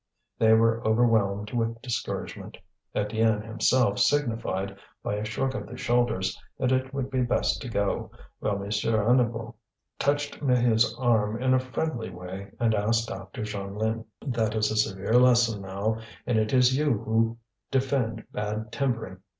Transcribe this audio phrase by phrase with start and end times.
[0.39, 2.57] They were overwhelmed with discouragement;
[2.95, 7.69] Étienne himself signified by a shrug of the shoulders that it would be best to
[7.69, 8.09] go;
[8.39, 8.67] while M.
[8.71, 9.53] Hennebeau
[9.99, 14.03] touched Maheu's arm in a friendly way and asked after Jeanlin.
[14.25, 17.37] "That is a severe lesson now, and it is you who
[17.69, 19.19] defend bad timbering.